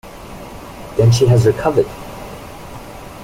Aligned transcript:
Then 0.97 1.11
she 1.11 1.27
has 1.27 1.45
recovered! 1.45 1.85